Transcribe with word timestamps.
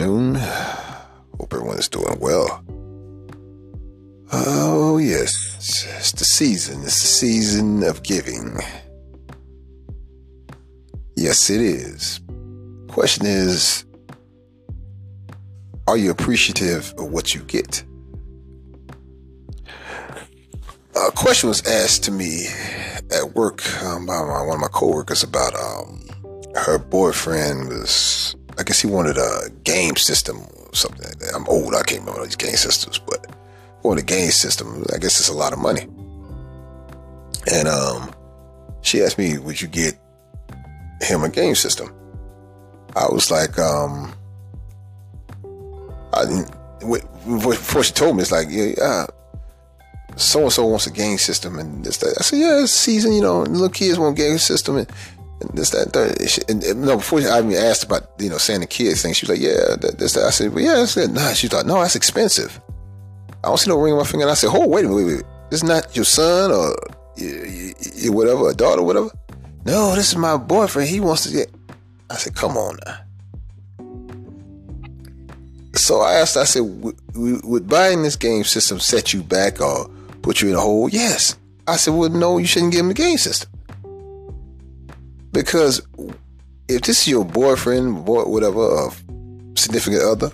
afternoon. 0.00 0.34
Hope 1.38 1.52
everyone 1.52 1.78
is 1.78 1.88
doing 1.88 2.18
well. 2.20 2.64
Oh, 4.32 4.98
yes, 4.98 5.86
it's 5.98 6.12
the 6.12 6.24
season. 6.24 6.82
It's 6.82 7.00
the 7.02 7.08
season 7.08 7.82
of 7.82 8.02
giving. 8.02 8.58
Yes, 11.16 11.50
it 11.50 11.60
is. 11.60 12.20
Question 12.88 13.26
is 13.26 13.84
Are 15.86 15.96
you 15.96 16.10
appreciative 16.10 16.94
of 16.96 17.10
what 17.10 17.34
you 17.34 17.42
get? 17.42 17.84
A 20.96 21.10
question 21.12 21.48
was 21.48 21.66
asked 21.66 22.04
to 22.04 22.10
me 22.10 22.46
at 23.10 23.34
work 23.34 23.66
um, 23.82 24.06
by 24.06 24.20
one 24.20 24.54
of 24.54 24.60
my 24.60 24.68
coworkers 24.68 25.22
about 25.22 25.54
um, 25.54 26.06
her 26.54 26.78
boyfriend 26.78 27.68
was, 27.68 28.36
I 28.60 28.62
guess 28.62 28.78
he 28.78 28.86
wanted 28.86 29.16
a 29.16 29.48
game 29.64 29.96
system 29.96 30.36
or 30.40 30.74
something 30.74 31.02
like 31.02 31.18
that. 31.18 31.32
I'm 31.34 31.48
old, 31.48 31.74
I 31.74 31.82
can't 31.82 32.00
remember 32.00 32.24
these 32.24 32.36
game 32.36 32.56
systems, 32.56 32.98
but 32.98 33.34
wanted 33.82 34.02
a 34.02 34.06
game 34.06 34.30
system. 34.30 34.84
I 34.94 34.98
guess 34.98 35.18
it's 35.18 35.30
a 35.30 35.34
lot 35.34 35.54
of 35.54 35.58
money. 35.58 35.88
And 37.50 37.66
um, 37.66 38.12
she 38.82 39.02
asked 39.02 39.16
me, 39.16 39.38
would 39.38 39.62
you 39.62 39.66
get 39.66 39.98
him 41.00 41.22
a 41.22 41.30
game 41.30 41.54
system? 41.54 41.90
I 42.94 43.06
was 43.06 43.30
like, 43.30 43.58
um, 43.58 44.12
I 46.12 46.26
didn't, 46.26 46.50
before 47.42 47.82
she 47.82 47.94
told 47.94 48.16
me, 48.16 48.22
it's 48.22 48.30
like, 48.30 48.48
yeah, 48.50 49.06
so 50.16 50.42
and 50.42 50.52
so 50.52 50.66
wants 50.66 50.86
a 50.86 50.92
game 50.92 51.16
system 51.16 51.58
and 51.58 51.82
this 51.82 51.96
that. 51.98 52.16
I 52.18 52.22
said, 52.22 52.40
yeah, 52.40 52.62
it's 52.62 52.72
season, 52.72 53.14
you 53.14 53.22
know, 53.22 53.40
little 53.40 53.70
kids 53.70 53.98
want 53.98 54.18
a 54.18 54.22
game 54.22 54.36
system 54.36 54.76
and 54.76 54.92
this 55.54 55.70
that. 55.70 55.94
And, 55.96 56.50
and, 56.50 56.64
and, 56.64 56.82
no, 56.82 56.96
before 56.96 57.20
I 57.20 57.38
even 57.38 57.52
asked 57.52 57.84
about 57.84 58.10
you 58.18 58.28
know 58.28 58.38
saying 58.38 58.60
the 58.60 58.66
kids 58.66 59.02
thing, 59.02 59.12
she 59.12 59.26
was 59.26 59.30
like, 59.30 59.40
yeah, 59.40 59.76
that, 59.80 59.96
this 59.98 60.14
that. 60.14 60.24
I 60.24 60.30
said, 60.30 60.52
well, 60.52 60.64
yeah, 60.64 60.82
I 60.82 60.84
said, 60.84 61.12
nah. 61.12 61.32
She 61.32 61.48
thought, 61.48 61.66
no, 61.66 61.80
that's 61.80 61.96
expensive. 61.96 62.60
I 63.42 63.48
don't 63.48 63.58
see 63.58 63.70
no 63.70 63.80
ring 63.80 63.94
on 63.94 64.00
my 64.00 64.04
finger. 64.04 64.24
And 64.24 64.30
I 64.30 64.34
said, 64.34 64.50
oh, 64.52 64.66
wait 64.66 64.84
a 64.84 64.88
minute, 64.88 65.04
wait, 65.04 65.16
wait. 65.16 65.24
This 65.50 65.62
is 65.62 65.68
not 65.68 65.96
your 65.96 66.04
son 66.04 66.52
or 66.52 66.76
whatever, 68.12 68.50
a 68.50 68.54
daughter, 68.54 68.82
whatever. 68.82 69.10
No, 69.64 69.94
this 69.94 70.10
is 70.10 70.16
my 70.16 70.36
boyfriend. 70.36 70.88
He 70.88 71.00
wants 71.00 71.24
to 71.24 71.32
get. 71.32 71.50
I 72.08 72.16
said, 72.16 72.34
come 72.34 72.56
on 72.56 72.78
now. 72.86 72.98
So 75.74 76.00
I 76.00 76.14
asked, 76.14 76.36
I 76.36 76.44
said, 76.44 76.62
would 77.14 77.68
buying 77.68 78.02
this 78.02 78.16
game 78.16 78.44
system 78.44 78.80
set 78.80 79.12
you 79.12 79.22
back 79.22 79.60
or 79.60 79.88
put 80.22 80.40
you 80.40 80.48
in 80.50 80.54
a 80.54 80.60
hole? 80.60 80.88
Yes. 80.88 81.36
I 81.66 81.76
said, 81.76 81.94
well, 81.94 82.10
no, 82.10 82.38
you 82.38 82.46
shouldn't 82.46 82.72
give 82.72 82.80
him 82.80 82.88
the 82.88 82.94
game 82.94 83.16
system. 83.16 83.50
Because 85.32 85.80
if 86.68 86.82
this 86.82 87.02
is 87.02 87.08
your 87.08 87.24
boyfriend, 87.24 88.04
boy, 88.04 88.24
whatever, 88.24 88.60
or 88.60 88.92
significant 89.56 90.02
other, 90.02 90.30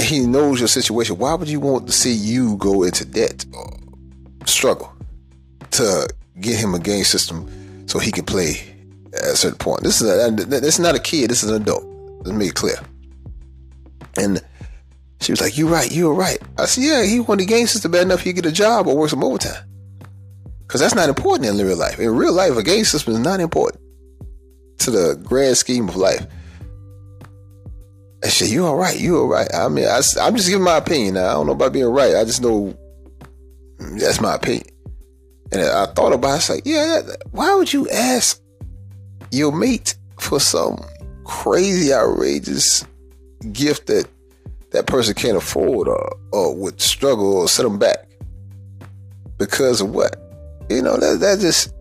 he 0.00 0.20
knows 0.20 0.58
your 0.58 0.68
situation, 0.68 1.18
why 1.18 1.34
would 1.34 1.48
you 1.48 1.60
want 1.60 1.86
to 1.86 1.92
see 1.92 2.12
you 2.12 2.56
go 2.56 2.82
into 2.82 3.04
debt 3.04 3.44
or 3.52 3.76
struggle 4.46 4.92
to 5.72 6.08
get 6.40 6.58
him 6.58 6.74
a 6.74 6.78
game 6.78 7.04
system 7.04 7.48
so 7.86 7.98
he 7.98 8.10
can 8.10 8.24
play 8.24 8.56
at 9.14 9.22
a 9.22 9.36
certain 9.36 9.58
point? 9.58 9.82
This 9.82 10.00
is 10.00 10.08
a, 10.08 10.30
this 10.30 10.74
is 10.74 10.80
not 10.80 10.94
a 10.94 11.00
kid, 11.00 11.30
this 11.30 11.42
is 11.42 11.50
an 11.50 11.62
adult. 11.62 11.84
Let's 12.24 12.36
make 12.36 12.50
it 12.50 12.54
clear. 12.54 12.76
And 14.16 14.40
she 15.20 15.32
was 15.32 15.40
like, 15.40 15.56
"You're 15.56 15.70
right, 15.70 15.90
you 15.90 16.08
were 16.08 16.14
right." 16.14 16.38
I 16.58 16.66
said, 16.66 16.84
"Yeah, 16.84 17.04
he 17.04 17.20
won 17.20 17.38
the 17.38 17.46
game 17.46 17.66
system 17.66 17.92
bad 17.92 18.02
enough 18.02 18.20
he 18.20 18.32
get 18.32 18.46
a 18.46 18.52
job 18.52 18.86
or 18.86 18.96
work 18.96 19.10
some 19.10 19.24
overtime." 19.24 19.64
Because 20.66 20.80
that's 20.80 20.94
not 20.94 21.08
important 21.08 21.48
in 21.48 21.66
real 21.66 21.76
life. 21.76 21.98
In 21.98 22.14
real 22.14 22.32
life, 22.32 22.56
a 22.56 22.62
game 22.62 22.84
system 22.84 23.14
is 23.14 23.20
not 23.20 23.40
important 23.40 23.81
to 24.78 24.90
the 24.90 25.20
grand 25.22 25.56
scheme 25.56 25.88
of 25.88 25.96
life. 25.96 26.26
I 28.24 28.28
said, 28.28 28.48
"You 28.48 28.66
all 28.66 28.76
right? 28.76 28.98
You 28.98 29.18
all 29.18 29.26
right?" 29.26 29.48
I 29.52 29.68
mean, 29.68 29.86
I, 29.86 29.96
am 29.96 30.36
just 30.36 30.48
giving 30.48 30.64
my 30.64 30.76
opinion. 30.76 31.14
Now. 31.14 31.28
I 31.28 31.32
don't 31.32 31.46
know 31.46 31.52
about 31.52 31.72
being 31.72 31.86
right. 31.86 32.16
I 32.16 32.24
just 32.24 32.42
know 32.42 32.76
mm, 33.78 34.00
that's 34.00 34.20
my 34.20 34.34
opinion. 34.34 34.66
And 35.52 35.60
I 35.60 35.86
thought 35.86 36.12
about 36.12 36.34
it. 36.34 36.36
It's 36.36 36.50
like, 36.50 36.62
yeah, 36.64 37.02
why 37.30 37.54
would 37.54 37.72
you 37.72 37.88
ask 37.90 38.40
your 39.30 39.52
mate 39.52 39.96
for 40.18 40.40
some 40.40 40.82
crazy, 41.24 41.92
outrageous 41.92 42.84
gift 43.52 43.86
that 43.88 44.08
that 44.70 44.86
person 44.86 45.14
can't 45.14 45.36
afford 45.36 45.88
or, 45.88 46.16
or 46.32 46.56
would 46.56 46.80
struggle 46.80 47.36
or 47.36 47.48
set 47.48 47.64
them 47.64 47.78
back 47.78 48.08
because 49.36 49.82
of 49.82 49.90
what? 49.90 50.16
You 50.70 50.80
know, 50.80 50.96
that, 50.96 51.20
that 51.20 51.40
just, 51.40 51.74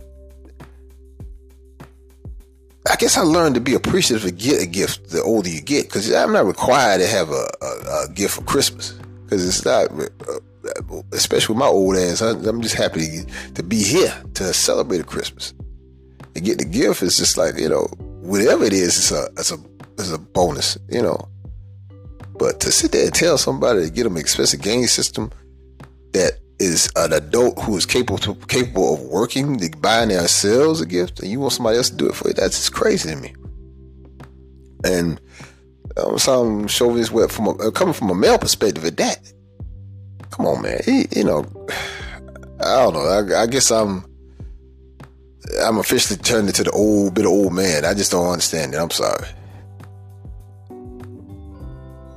guess 3.02 3.18
I 3.18 3.22
learned 3.22 3.56
to 3.56 3.62
be 3.62 3.74
appreciative 3.74 4.30
to 4.30 4.32
get 4.32 4.62
a 4.62 4.68
gift 4.68 5.10
the 5.10 5.24
older 5.24 5.50
you 5.50 5.60
get 5.60 5.88
because 5.88 6.14
I'm 6.14 6.34
not 6.34 6.46
required 6.46 7.00
to 7.00 7.08
have 7.08 7.32
a, 7.32 7.50
a, 7.60 8.04
a 8.04 8.10
gift 8.14 8.36
for 8.36 8.44
Christmas 8.44 8.92
because 9.24 9.44
it's 9.48 9.66
not, 9.66 9.90
uh, 9.90 11.02
especially 11.12 11.54
with 11.54 11.60
my 11.62 11.66
old 11.66 11.98
ass, 11.98 12.22
I'm 12.22 12.62
just 12.62 12.76
happy 12.76 13.24
to 13.56 13.64
be 13.64 13.82
here 13.82 14.14
to 14.36 14.54
celebrate 14.54 15.02
a 15.02 15.04
Christmas. 15.04 15.52
And 16.36 16.46
get 16.46 16.60
the 16.60 16.66
gift 16.66 17.02
is 17.02 17.18
just 17.18 17.40
like, 17.40 17.58
you 17.58 17.70
know, 17.70 17.88
whatever 18.22 18.66
it 18.66 18.74
is, 18.74 18.96
it's 18.96 19.12
a, 19.12 19.30
it's 19.36 19.52
a, 19.52 19.58
it's 19.98 20.12
a 20.12 20.20
bonus, 20.20 20.78
you 20.88 21.02
know. 21.02 21.28
But 22.38 22.60
to 22.60 22.72
sit 22.72 22.92
there 22.92 23.06
and 23.06 23.16
tell 23.16 23.40
somebody 23.40 23.82
to 23.82 23.90
get 23.90 24.04
them 24.04 24.16
an 24.16 24.22
expensive 24.22 24.62
game 24.62 24.86
system 24.86 25.32
is 26.72 26.92
an 26.96 27.14
adult 27.14 27.62
who 27.62 27.78
is 27.78 27.86
capable 27.86 28.18
capable 28.46 28.96
of 28.96 29.02
working, 29.02 29.60
buying 29.80 30.10
themselves 30.10 30.82
a 30.82 30.86
gift, 30.86 31.20
and 31.20 31.30
you 31.30 31.40
want 31.40 31.54
somebody 31.54 31.78
else 31.78 31.90
to 31.90 31.96
do 31.96 32.10
it 32.10 32.16
for 32.16 32.30
you, 32.30 32.34
that's 32.34 32.58
just 32.58 32.74
crazy 32.74 33.10
to 33.10 33.16
me. 33.16 33.34
And 34.84 35.22
um, 35.98 36.18
some 36.18 36.68
chauvinist 36.68 37.12
web 37.12 37.30
from 37.30 37.48
a, 37.48 37.52
uh, 37.52 37.72
coming 37.72 37.94
from 37.94 38.10
a 38.10 38.16
male 38.16 38.38
perspective 38.38 38.86
at 38.86 38.98
that. 38.98 39.34
Come 40.32 40.46
on, 40.46 40.62
man. 40.62 40.82
He, 40.86 41.06
you 41.12 41.24
know, 41.24 41.46
I 42.62 42.76
don't 42.76 42.94
know. 42.94 43.36
I, 43.36 43.44
I 43.44 43.48
guess 43.48 43.72
I'm 43.72 44.06
I'm 45.62 45.78
officially 45.78 46.20
turned 46.20 46.48
into 46.48 46.64
the 46.64 46.72
old 46.72 47.14
bit 47.16 47.26
of 47.26 47.32
old 47.32 47.54
man. 47.54 47.86
I 47.86 47.94
just 47.94 48.12
don't 48.12 48.28
understand 48.28 48.74
it. 48.74 48.78
I'm 48.78 48.92
sorry. 48.92 49.28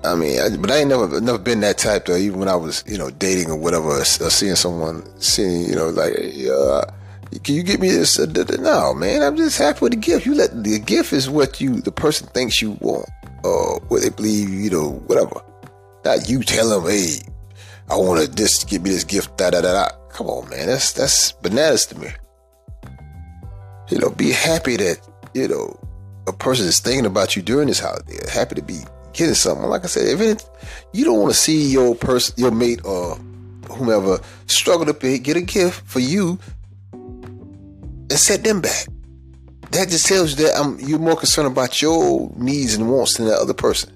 I 0.04 0.14
mean, 0.14 0.40
I, 0.40 0.56
but 0.56 0.70
I 0.70 0.78
ain't 0.78 0.88
never 0.88 1.20
never 1.20 1.38
been 1.38 1.60
that 1.60 1.78
type 1.78 2.06
though. 2.06 2.16
Even 2.16 2.38
when 2.38 2.48
I 2.48 2.56
was, 2.56 2.84
you 2.86 2.98
know, 2.98 3.10
dating 3.10 3.50
or 3.50 3.56
whatever, 3.56 3.88
or, 3.88 4.04
seeing 4.04 4.54
someone, 4.54 5.04
seeing, 5.20 5.68
you 5.68 5.74
know, 5.74 5.88
like, 5.88 6.12
uh, 6.50 6.84
can 7.42 7.54
you 7.54 7.62
get 7.62 7.80
me 7.80 7.90
this? 7.90 8.18
Uh, 8.18 8.26
no, 8.60 8.94
man, 8.94 9.22
I'm 9.22 9.36
just 9.36 9.58
happy 9.58 9.80
with 9.80 9.92
the 9.92 9.98
gift. 9.98 10.26
You 10.26 10.34
let 10.34 10.62
the 10.62 10.78
gift 10.78 11.12
is 11.12 11.28
what 11.30 11.60
you 11.60 11.80
the 11.80 11.92
person 11.92 12.28
thinks 12.28 12.60
you 12.60 12.72
want, 12.80 13.08
or 13.42 13.80
what 13.88 14.02
they 14.02 14.10
believe, 14.10 14.50
you 14.50 14.70
know, 14.70 14.90
whatever. 15.06 15.40
Not 16.04 16.28
you 16.28 16.42
tell 16.42 16.68
them, 16.68 16.90
hey, 16.90 17.20
I 17.90 17.96
want 17.96 18.20
to 18.20 18.34
just 18.34 18.68
give 18.68 18.82
me 18.82 18.90
this 18.90 19.04
gift. 19.04 19.36
Da 19.38 19.50
da 19.50 19.62
da 19.62 19.72
da. 19.72 19.88
Come 20.10 20.28
on, 20.28 20.48
man, 20.50 20.66
that's 20.66 20.92
that's 20.92 21.32
bananas 21.32 21.86
to 21.86 21.98
me. 21.98 22.08
You 23.90 23.98
know, 23.98 24.10
be 24.10 24.30
happy 24.30 24.76
that 24.76 24.98
you 25.34 25.48
know 25.48 25.78
a 26.26 26.32
person 26.32 26.66
is 26.66 26.78
thinking 26.78 27.06
about 27.06 27.36
you 27.36 27.42
during 27.42 27.68
this 27.68 27.80
holiday. 27.80 28.18
Happy 28.30 28.54
to 28.54 28.62
be 28.62 28.80
getting 29.14 29.34
something. 29.34 29.66
Like 29.66 29.84
I 29.84 29.86
said, 29.86 30.08
if 30.08 30.20
it, 30.20 30.44
you 30.92 31.04
don't 31.04 31.18
want 31.18 31.32
to 31.32 31.38
see 31.38 31.70
your 31.70 31.94
person, 31.94 32.34
your 32.36 32.50
mate, 32.50 32.84
or 32.84 33.16
whomever 33.70 34.20
struggle 34.46 34.92
to 34.92 35.18
get 35.18 35.36
a 35.36 35.40
gift 35.40 35.86
for 35.86 36.00
you 36.00 36.38
and 36.92 38.12
set 38.12 38.44
them 38.44 38.60
back. 38.60 38.86
That 39.70 39.88
just 39.88 40.06
tells 40.06 40.38
you 40.38 40.46
that 40.46 40.56
I'm, 40.56 40.78
you're 40.78 40.98
more 40.98 41.16
concerned 41.16 41.48
about 41.48 41.80
your 41.82 42.30
needs 42.36 42.74
and 42.74 42.90
wants 42.90 43.16
than 43.16 43.26
the 43.26 43.34
other 43.34 43.54
person. 43.54 43.90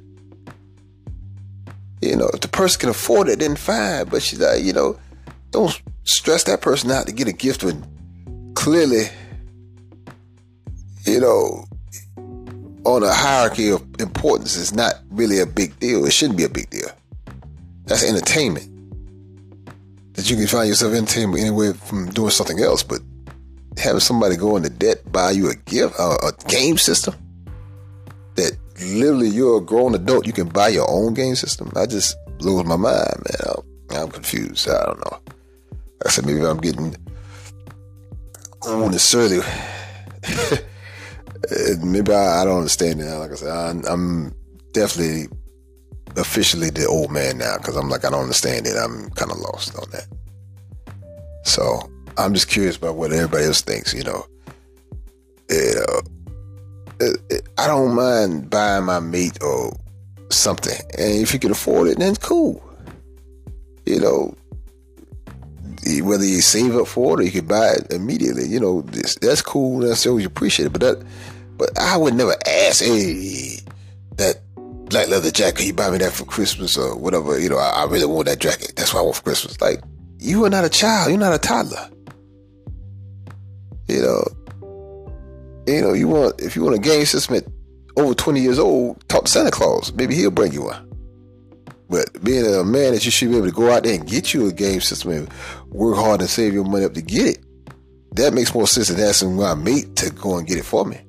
You 2.01 2.17
know, 2.17 2.29
if 2.33 2.41
the 2.41 2.49
person 2.49 2.81
can 2.81 2.89
afford 2.89 3.29
it, 3.29 3.41
then 3.41 3.57
fine. 3.57 4.07
But 4.07 4.23
she's 4.23 4.41
like, 4.41 4.63
you 4.63 4.73
know, 4.73 4.99
don't 5.51 5.81
stress 6.05 6.45
that 6.45 6.63
person 6.63 6.91
out 6.91 7.07
to 7.07 7.13
get 7.13 7.29
a 7.29 7.33
gift 7.33 7.63
when 7.63 7.85
clearly, 8.55 9.05
you 11.05 11.21
know, 11.21 11.65
on 12.95 13.03
a 13.03 13.13
hierarchy 13.13 13.71
of 13.71 13.83
importance 14.01 14.57
is 14.57 14.73
not 14.73 14.95
really 15.11 15.41
a 15.41 15.47
big 15.47 15.79
deal. 15.79 16.05
It 16.05 16.13
shouldn't 16.13 16.39
be 16.39 16.45
a 16.45 16.49
big 16.49 16.71
deal. 16.71 16.89
That's 17.85 18.05
entertainment. 18.05 18.69
That 20.15 20.29
you 20.29 20.37
can 20.37 20.47
find 20.47 20.69
yourself 20.69 20.95
entertainment 20.95 21.41
anyway 21.41 21.73
from 21.73 22.11
doing 22.11 22.31
something 22.31 22.61
else, 22.61 22.83
but 22.83 23.01
having 23.77 24.01
somebody 24.01 24.37
go 24.37 24.57
into 24.57 24.71
debt 24.71 25.11
buy 25.13 25.31
you 25.31 25.51
a 25.51 25.55
gift, 25.55 25.95
a, 25.99 26.03
a 26.27 26.33
game 26.49 26.77
system 26.77 27.15
that 28.35 28.57
literally 28.81 29.29
you're 29.29 29.59
a 29.59 29.61
grown 29.61 29.95
adult, 29.95 30.27
you 30.27 30.33
can 30.33 30.49
buy 30.49 30.69
your 30.69 30.91
own 30.91 31.15
game 31.15 31.35
system. 31.35 31.71
I 31.77 31.87
just 31.87 32.17
blows 32.39 32.65
my 32.65 32.77
mind, 32.77 33.15
man. 33.17 33.55
I'm, 33.91 33.97
I'm 33.97 34.09
confused. 34.11 34.69
I 34.69 34.85
don't 34.87 34.99
know. 34.99 35.21
I 36.05 36.11
said 36.11 36.27
maybe 36.27 36.45
I'm 36.45 36.59
getting 36.59 36.95
I 38.65 38.67
don't 38.67 38.91
necessarily 38.91 39.41
maybe 41.77 42.13
I, 42.13 42.43
I, 42.43 42.45
don't 42.45 42.59
understand 42.59 43.01
it. 43.01 43.05
Like 43.05 43.33
I 43.33 43.35
said, 43.35 43.49
I, 43.51 43.93
I'm 43.93 44.35
definitely 44.73 45.27
officially 46.17 46.71
the 46.71 46.87
old 46.87 47.11
man 47.11 47.39
now 47.39 47.57
because 47.59 47.77
I'm 47.77 47.89
like 47.89 48.05
I 48.05 48.11
don't 48.11 48.23
understand 48.23 48.67
it. 48.67 48.77
I'm 48.77 49.11
kind 49.11 49.31
of 49.31 49.39
lost 49.39 49.77
on 49.77 49.91
that. 49.91 50.07
So 51.45 51.81
I'm 52.17 52.35
just 52.35 52.49
curious 52.49 52.77
about 52.77 52.97
what 52.97 53.13
everybody 53.13 53.45
else 53.45 53.61
thinks. 53.61 53.95
You 53.95 54.05
know, 54.05 54.27
it, 55.49 55.89
uh, 55.89 56.03
it, 57.01 57.21
it, 57.31 57.49
I 57.59 57.67
don't 57.67 57.95
mind 57.95 58.51
buying 58.51 58.85
my 58.85 59.01
meat 59.01 59.39
or 59.43 59.73
something. 60.31 60.79
And 60.99 61.23
if 61.23 61.33
you 61.33 61.39
can 61.39 61.51
afford 61.51 61.89
it, 61.89 61.99
then 61.99 62.11
it's 62.11 62.19
cool. 62.19 62.63
You 63.87 64.01
know, 64.01 64.35
whether 66.03 66.25
you 66.25 66.41
save 66.43 66.77
up 66.77 66.87
for 66.87 67.15
it 67.15 67.23
or 67.23 67.25
you 67.25 67.33
can 67.33 67.47
buy 67.47 67.71
it 67.71 67.93
immediately, 67.93 68.47
you 68.47 68.61
know, 68.61 68.83
that's 68.83 69.43
cool. 69.43 69.81
That's 69.81 70.07
always 70.07 70.27
appreciated. 70.27 70.73
But 70.73 70.81
that, 70.83 71.07
but 71.59 71.79
I 71.79 71.97
would 71.97 72.15
never 72.15 72.35
ask, 72.47 72.83
hey, 72.83 73.59
that 74.17 74.37
black 74.89 75.09
leather 75.09 75.31
jacket, 75.31 75.67
you 75.67 75.75
buy 75.75 75.91
me 75.91 75.99
that 75.99 76.13
for 76.13 76.25
Christmas 76.25 76.77
or 76.77 76.97
whatever. 76.97 77.39
You 77.39 77.51
know, 77.51 77.59
I, 77.59 77.83
I 77.83 77.85
really 77.85 78.07
want 78.07 78.27
that 78.27 78.39
jacket. 78.39 78.73
That's 78.77 78.95
what 78.95 79.01
I 79.01 79.03
want 79.03 79.17
for 79.17 79.23
Christmas. 79.23 79.61
Like, 79.61 79.83
you 80.19 80.45
are 80.45 80.51
not 80.51 80.65
a 80.65 80.69
child. 80.69 81.11
You're 81.11 81.21
not 81.21 81.35
a 81.35 81.39
toddler. 81.39 81.91
You 83.89 84.03
know, 84.03 84.25
you 85.67 85.81
know, 85.81 85.93
you 85.93 86.09
want 86.09 86.41
if 86.41 86.57
you 86.57 86.63
want 86.63 86.77
a 86.77 86.81
game 86.81 87.07
system 87.07 87.37
at 87.37 87.45
over 87.97 88.15
20 88.15 88.41
years 88.41 88.59
old, 88.59 89.07
talk 89.09 89.25
to 89.25 89.31
Santa 89.31 89.51
Claus. 89.51 89.93
Maybe 89.93 90.15
he'll 90.15 90.31
bring 90.31 90.53
you 90.53 90.65
one. 90.65 90.85
But 91.91 92.23
being 92.23 92.45
a 92.45 92.65
man 92.65 92.93
that 92.93 93.05
you 93.05 93.11
should 93.11 93.31
be 93.31 93.37
able 93.37 93.47
to 93.47 93.53
go 93.53 93.73
out 93.73 93.85
there 93.85 93.95
and 93.95 94.07
get 94.07 94.35
you 94.35 94.47
a 94.47 94.53
game 94.53 94.81
system 94.81 95.11
and 95.11 95.33
work 95.69 95.97
hard 95.97 96.21
and 96.21 96.29
save 96.29 96.53
your 96.53 96.65
money 96.65 96.85
up 96.85 96.93
to 96.95 97.03
get 97.03 97.27
it, 97.27 97.45
that 98.13 98.35
makes 98.35 98.55
more 98.55 98.67
sense 98.67 98.89
than 98.89 99.01
asking 99.01 99.37
my 99.37 99.55
mate 99.55 99.97
to 99.97 100.11
go 100.11 100.37
and 100.37 100.47
get 100.47 100.59
it 100.59 100.65
for 100.65 100.85
me. 100.85 101.01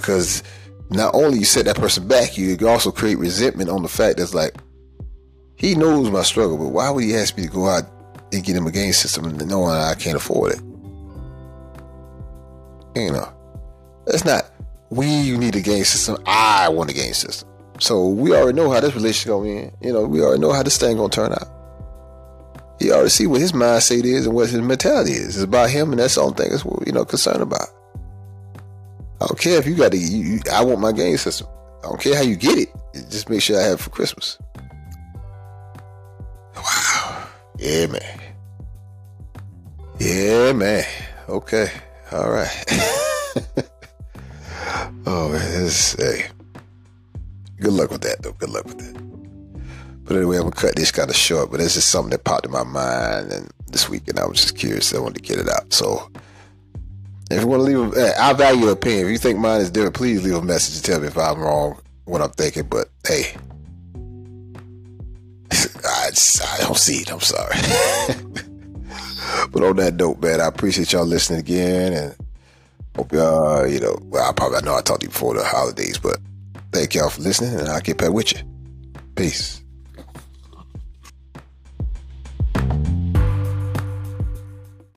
Because 0.00 0.42
not 0.90 1.14
only 1.14 1.38
you 1.38 1.44
set 1.44 1.64
that 1.64 1.76
person 1.76 2.06
back, 2.06 2.36
you 2.36 2.56
also 2.68 2.90
create 2.92 3.18
resentment 3.18 3.70
on 3.70 3.82
the 3.82 3.88
fact 3.88 4.18
that's 4.18 4.34
like, 4.34 4.54
he 5.56 5.74
knows 5.74 6.10
my 6.10 6.22
struggle, 6.22 6.58
but 6.58 6.68
why 6.68 6.90
would 6.90 7.04
he 7.04 7.14
ask 7.16 7.36
me 7.36 7.44
to 7.44 7.50
go 7.50 7.66
out 7.66 7.84
and 8.32 8.44
get 8.44 8.56
him 8.56 8.66
a 8.66 8.70
game 8.70 8.92
system 8.92 9.36
knowing 9.38 9.74
I 9.74 9.94
can't 9.94 10.16
afford 10.16 10.52
it? 10.52 10.60
You 12.94 13.12
know, 13.12 13.32
that's 14.06 14.24
not 14.24 14.50
we 14.90 15.36
need 15.36 15.56
a 15.56 15.60
game 15.60 15.84
system. 15.84 16.16
I 16.26 16.68
want 16.68 16.90
a 16.90 16.94
game 16.94 17.14
system. 17.14 17.48
So 17.78 18.08
we 18.08 18.32
already 18.32 18.56
know 18.56 18.70
how 18.70 18.80
this 18.80 18.94
relationship 18.94 19.28
going 19.28 19.58
in. 19.58 19.76
You 19.82 19.92
know, 19.92 20.06
we 20.06 20.20
already 20.22 20.40
know 20.40 20.52
how 20.52 20.62
this 20.62 20.78
thing 20.78 20.96
gonna 20.96 21.08
turn 21.08 21.32
out. 21.32 21.48
He 22.78 22.90
already 22.90 23.08
see 23.08 23.26
what 23.26 23.40
his 23.40 23.52
mindset 23.52 24.04
is 24.04 24.26
and 24.26 24.34
what 24.34 24.50
his 24.50 24.60
mentality 24.60 25.12
is. 25.12 25.36
It's 25.36 25.44
about 25.44 25.70
him, 25.70 25.90
and 25.90 25.98
that's 25.98 26.14
the 26.14 26.22
only 26.22 26.34
thing 26.34 26.50
that's 26.50 26.64
you 26.86 26.92
know 26.92 27.04
concerned 27.04 27.42
about. 27.42 27.68
I 29.26 29.30
don't 29.30 29.40
care 29.40 29.58
if 29.58 29.66
you 29.66 29.74
got 29.74 29.90
to. 29.90 29.98
You, 29.98 30.18
you, 30.18 30.40
I 30.52 30.62
want 30.62 30.78
my 30.78 30.92
game 30.92 31.16
system. 31.16 31.48
I 31.82 31.88
don't 31.88 32.00
care 32.00 32.14
how 32.14 32.22
you 32.22 32.36
get 32.36 32.58
it. 32.58 32.68
Just 33.10 33.28
make 33.28 33.42
sure 33.42 33.58
I 33.58 33.64
have 33.64 33.80
it 33.80 33.82
for 33.82 33.90
Christmas. 33.90 34.38
Wow. 36.54 37.26
Yeah, 37.58 37.88
man. 37.88 38.20
Yeah, 39.98 40.52
man. 40.52 40.84
Okay. 41.28 41.72
All 42.12 42.30
right. 42.30 42.64
oh 45.06 45.28
man, 45.30 45.64
this 45.64 45.94
hey. 45.94 46.28
Good 47.58 47.72
luck 47.72 47.90
with 47.90 48.02
that 48.02 48.22
though. 48.22 48.30
Good 48.30 48.50
luck 48.50 48.66
with 48.66 48.78
that. 48.78 50.04
But 50.04 50.18
anyway, 50.18 50.36
I'm 50.36 50.44
gonna 50.44 50.54
cut 50.54 50.76
this 50.76 50.92
kind 50.92 51.10
of 51.10 51.16
short, 51.16 51.50
but 51.50 51.58
this 51.58 51.74
is 51.74 51.82
something 51.82 52.10
that 52.10 52.22
popped 52.22 52.46
in 52.46 52.52
my 52.52 52.62
mind 52.62 53.32
and 53.32 53.50
this 53.72 53.88
week, 53.88 54.06
and 54.06 54.20
I 54.20 54.26
was 54.26 54.40
just 54.40 54.56
curious. 54.56 54.94
I 54.94 55.00
wanted 55.00 55.16
to 55.16 55.22
get 55.22 55.40
it 55.40 55.48
out. 55.48 55.72
So 55.72 56.12
if 57.30 57.40
you 57.40 57.46
want 57.46 57.60
to 57.60 57.64
leave, 57.64 57.96
a, 57.96 58.20
I 58.20 58.32
value 58.32 58.62
your 58.62 58.72
opinion. 58.72 59.06
If 59.06 59.12
you 59.12 59.18
think 59.18 59.38
mine 59.38 59.60
is 59.60 59.70
different, 59.70 59.94
please 59.96 60.24
leave 60.24 60.34
a 60.34 60.42
message 60.42 60.76
and 60.76 60.84
tell 60.84 61.00
me 61.00 61.08
if 61.08 61.18
I'm 61.18 61.40
wrong 61.40 61.80
what 62.04 62.22
I'm 62.22 62.30
thinking. 62.30 62.64
But 62.64 62.88
hey, 63.06 63.34
I, 65.52 66.10
just, 66.10 66.42
I 66.42 66.58
don't 66.62 66.76
see 66.76 66.98
it. 66.98 67.12
I'm 67.12 67.20
sorry. 67.20 67.56
but 69.52 69.62
on 69.62 69.76
that 69.76 69.94
note, 69.94 70.20
man, 70.20 70.40
I 70.40 70.46
appreciate 70.46 70.92
y'all 70.92 71.04
listening 71.04 71.40
again, 71.40 71.92
and 71.92 72.16
hope 72.96 73.12
y'all, 73.12 73.66
you 73.66 73.80
know, 73.80 73.98
well, 74.04 74.28
I 74.28 74.32
probably 74.32 74.58
I 74.58 74.60
know 74.60 74.76
I 74.76 74.82
talked 74.82 75.00
to 75.00 75.06
you 75.06 75.10
before 75.10 75.34
the 75.34 75.44
holidays, 75.44 75.98
but 75.98 76.18
thank 76.72 76.94
y'all 76.94 77.10
for 77.10 77.22
listening, 77.22 77.58
and 77.58 77.68
I'll 77.68 77.80
get 77.80 77.98
back 77.98 78.12
with 78.12 78.32
you. 78.32 78.40
Peace. 79.16 79.62